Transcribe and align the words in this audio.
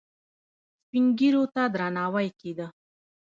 سپین 0.81 1.05
ږیرو 1.17 1.43
ته 1.53 1.63
درناوی 1.73 2.27
کیده 2.39 2.67